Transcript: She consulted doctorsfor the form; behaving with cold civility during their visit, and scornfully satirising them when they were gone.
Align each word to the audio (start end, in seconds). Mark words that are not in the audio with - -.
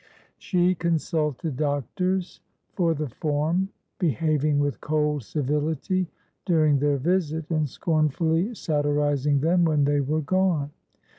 She 0.39 0.73
consulted 0.73 1.57
doctorsfor 1.57 2.95
the 2.97 3.07
form; 3.07 3.69
behaving 3.99 4.57
with 4.57 4.81
cold 4.81 5.21
civility 5.21 6.07
during 6.43 6.79
their 6.79 6.97
visit, 6.97 7.45
and 7.51 7.69
scornfully 7.69 8.55
satirising 8.55 9.41
them 9.41 9.63
when 9.63 9.83
they 9.85 9.99
were 9.99 10.21
gone. 10.21 10.71